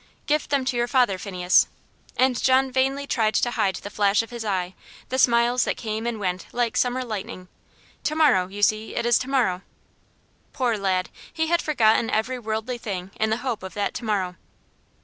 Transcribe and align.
"Give 0.25 0.49
them 0.49 0.65
to 0.65 0.75
your 0.75 0.87
father, 0.87 1.19
Phineas." 1.19 1.67
And 2.17 2.41
John 2.41 2.71
vainly 2.71 3.05
tried 3.05 3.35
to 3.35 3.51
hide 3.51 3.75
the 3.75 3.91
flash 3.91 4.23
of 4.23 4.31
his 4.31 4.43
eye 4.43 4.73
the 5.09 5.19
smiles 5.19 5.63
that 5.65 5.77
came 5.77 6.07
and 6.07 6.19
went 6.19 6.47
like 6.51 6.75
summer 6.75 7.03
lightning 7.03 7.49
"To 8.05 8.15
morrow 8.15 8.47
you 8.47 8.63
see, 8.63 8.95
it 8.95 9.05
is 9.05 9.19
to 9.19 9.29
morrow." 9.29 9.61
Poor 10.53 10.75
lad! 10.75 11.09
he 11.31 11.45
had 11.49 11.61
forgotten 11.61 12.09
every 12.09 12.39
worldly 12.39 12.79
thing 12.79 13.11
in 13.19 13.29
the 13.29 13.37
hope 13.45 13.61
of 13.61 13.75
that 13.75 13.93
to 13.93 14.03
morrow. 14.03 14.37